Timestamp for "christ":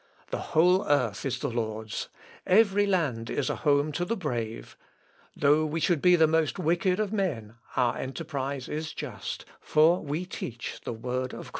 11.41-11.49